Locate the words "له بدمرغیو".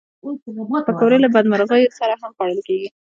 1.23-1.95